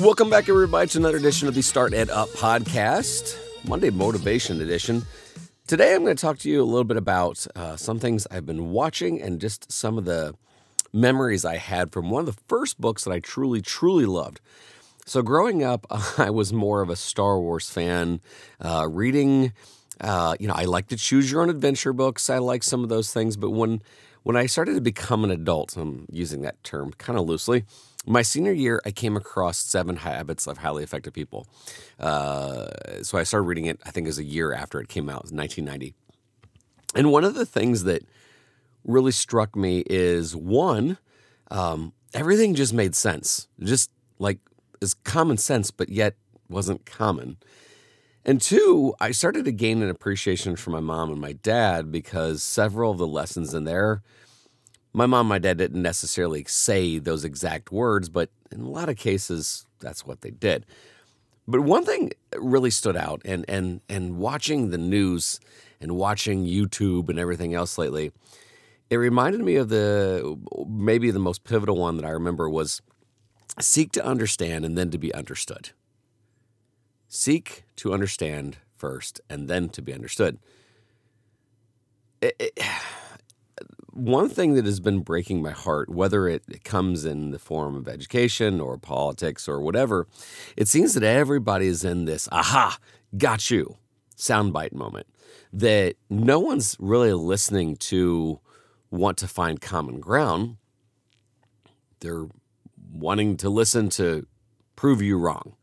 [0.00, 3.34] Welcome back, everybody, to another edition of the Start Ed Up podcast,
[3.66, 5.06] Monday Motivation Edition.
[5.66, 8.44] Today, I'm going to talk to you a little bit about uh, some things I've
[8.44, 10.34] been watching and just some of the
[10.92, 14.38] memories I had from one of the first books that I truly, truly loved.
[15.06, 15.86] So, growing up,
[16.18, 18.20] I was more of a Star Wars fan,
[18.60, 19.54] uh, reading.
[19.98, 22.28] Uh, you know, I like to choose your own adventure books.
[22.28, 23.80] I like some of those things, but when
[24.24, 27.64] when I started to become an adult, I'm using that term kind of loosely
[28.06, 31.46] my senior year, I came across Seven Habits of Highly Effective People.
[31.98, 32.68] Uh,
[33.02, 35.32] so I started reading it, I think, as a year after it came out, it
[35.32, 35.94] 1990.
[36.94, 38.02] And one of the things that
[38.84, 40.98] really struck me is one,
[41.50, 43.48] um, everything just made sense.
[43.60, 44.38] Just like
[44.80, 46.14] is common sense, but yet
[46.48, 47.36] wasn't common.
[48.24, 52.42] And two, I started to gain an appreciation for my mom and my dad because
[52.42, 54.02] several of the lessons in there
[54.96, 58.88] my mom and my dad didn't necessarily say those exact words, but in a lot
[58.88, 60.64] of cases, that's what they did.
[61.46, 65.38] But one thing really stood out, and and and watching the news
[65.82, 68.10] and watching YouTube and everything else lately,
[68.88, 70.34] it reminded me of the
[70.66, 72.80] maybe the most pivotal one that I remember was
[73.60, 75.70] seek to understand and then to be understood.
[77.06, 80.38] Seek to understand first and then to be understood.
[82.22, 82.58] It, it,
[83.96, 87.88] one thing that has been breaking my heart, whether it comes in the form of
[87.88, 90.06] education or politics or whatever,
[90.56, 92.78] it seems that everybody is in this aha,
[93.16, 93.76] got you
[94.16, 95.06] soundbite moment.
[95.52, 98.40] That no one's really listening to
[98.90, 100.56] want to find common ground.
[102.00, 102.26] They're
[102.92, 104.26] wanting to listen to
[104.74, 105.54] prove you wrong.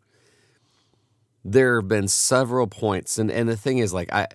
[1.45, 4.28] There have been several points, and, and the thing is, like, I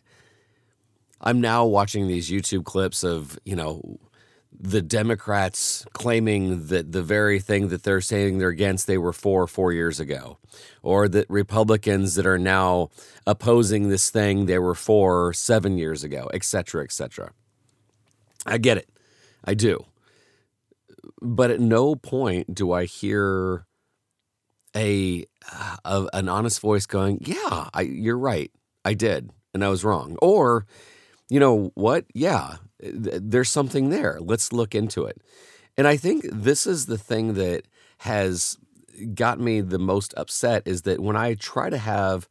[1.21, 3.99] I'm now watching these YouTube clips of, you know,
[4.61, 9.47] the Democrats claiming that the very thing that they're saying they're against, they were for
[9.47, 10.39] four years ago,
[10.83, 12.89] or that Republicans that are now
[13.27, 17.31] opposing this thing, they were for seven years ago, et cetera, et cetera.
[18.47, 18.89] I get it.
[19.45, 19.85] I do.
[21.21, 23.67] But at no point do I hear
[24.75, 28.51] a, uh, a an honest voice going, "Yeah, I, you're right.
[28.85, 30.67] I did, and I was wrong," or
[31.29, 32.05] you know what?
[32.15, 34.19] Yeah, there's something there.
[34.21, 35.21] Let's look into it.
[35.77, 37.63] And I think this is the thing that
[37.99, 38.59] has
[39.15, 42.29] got me the most upset is that when I try to have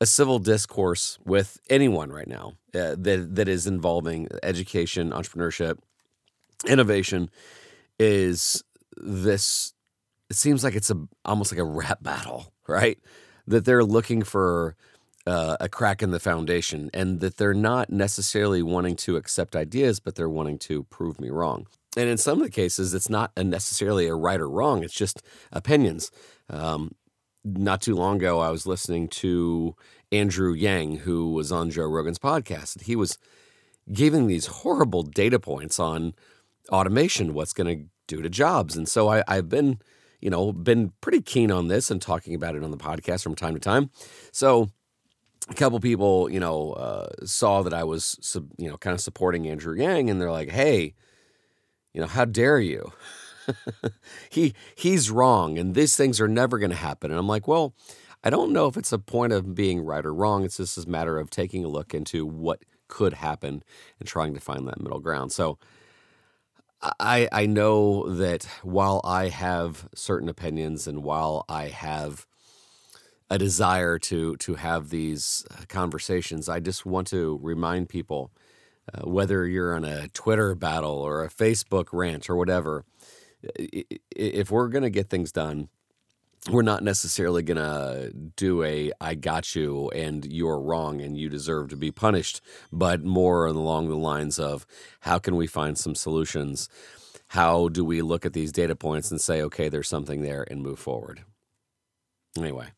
[0.00, 5.78] a civil discourse with anyone right now uh, that that is involving education, entrepreneurship,
[6.66, 7.30] innovation,
[7.98, 8.62] is
[8.96, 9.72] this.
[10.28, 12.98] It seems like it's a almost like a rap battle, right?
[13.46, 14.76] That they're looking for
[15.26, 20.00] uh, a crack in the foundation and that they're not necessarily wanting to accept ideas,
[20.00, 21.66] but they're wanting to prove me wrong.
[21.96, 24.94] And in some of the cases, it's not a necessarily a right or wrong, it's
[24.94, 25.22] just
[25.52, 26.10] opinions.
[26.48, 26.92] Um,
[27.44, 29.74] not too long ago, I was listening to
[30.12, 32.82] Andrew Yang, who was on Joe Rogan's podcast.
[32.82, 33.18] He was
[33.92, 36.14] giving these horrible data points on
[36.70, 38.76] automation, what's going to do to jobs.
[38.76, 39.78] And so I, I've been,
[40.20, 43.36] you know, been pretty keen on this and talking about it on the podcast from
[43.36, 43.90] time to time.
[44.32, 44.68] So
[45.48, 49.46] a couple people, you know, uh, saw that I was, you know, kind of supporting
[49.48, 50.94] Andrew Yang, and they're like, "Hey,
[51.92, 52.92] you know, how dare you?
[54.30, 57.74] he he's wrong, and these things are never going to happen." And I'm like, "Well,
[58.24, 60.44] I don't know if it's a point of being right or wrong.
[60.44, 63.62] It's just a matter of taking a look into what could happen
[64.00, 65.58] and trying to find that middle ground." So.
[67.00, 72.26] I, I know that while I have certain opinions and while I have
[73.28, 76.48] a desire to to have these uh, conversations.
[76.48, 78.30] I just want to remind people,
[78.92, 82.84] uh, whether you're on a Twitter battle or a Facebook rant or whatever,
[84.14, 85.68] if we're going to get things done,
[86.50, 91.28] we're not necessarily going to do a I got you and you're wrong and you
[91.28, 92.40] deserve to be punished,
[92.72, 94.66] but more along the lines of
[95.00, 96.68] how can we find some solutions?
[97.28, 100.62] How do we look at these data points and say, okay, there's something there and
[100.62, 101.24] move forward?
[102.38, 102.68] Anyway,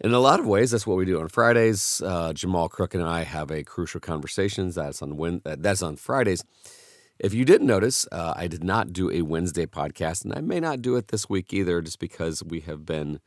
[0.00, 2.00] in a lot of ways, that's what we do on Fridays.
[2.04, 4.74] Uh, Jamal Crook and I have a crucial conversations.
[4.74, 6.42] That's on when that's on Fridays.
[7.18, 10.58] If you didn't notice, uh, I did not do a Wednesday podcast, and I may
[10.58, 13.20] not do it this week either, just because we have been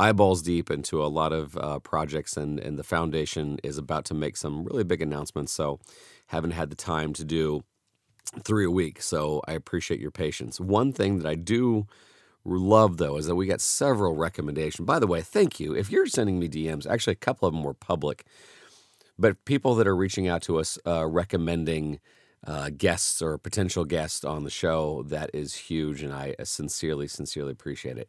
[0.00, 4.14] eyeballs deep into a lot of uh, projects, and and the foundation is about to
[4.14, 5.52] make some really big announcements.
[5.52, 5.78] So,
[6.26, 7.62] haven't had the time to do
[8.44, 9.02] three a week.
[9.02, 10.60] So I appreciate your patience.
[10.60, 11.86] One thing that I do
[12.44, 14.86] love though is that we got several recommendations.
[14.86, 15.74] By the way, thank you.
[15.74, 18.24] If you're sending me DMs, actually a couple of them were public,
[19.18, 22.00] but people that are reaching out to us uh, recommending
[22.46, 27.52] uh, guests or potential guests on the show, that is huge, and I sincerely, sincerely
[27.52, 28.08] appreciate it.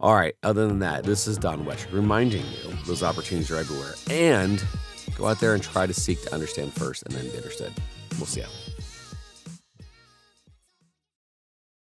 [0.00, 3.94] All right, other than that, this is Don Wettrick reminding you those opportunities are everywhere.
[4.10, 4.62] And
[5.16, 7.72] go out there and try to seek to understand first and then be understood.
[8.18, 8.67] We'll see you.